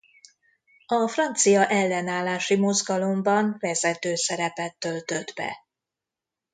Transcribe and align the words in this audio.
A 0.85 1.07
Francia 1.07 1.67
Ellenállási 1.69 2.55
Mozgalomban 2.55 3.55
vezető 3.59 4.15
szerepet 4.15 4.75
töltött 4.77 5.33
be. 5.35 5.65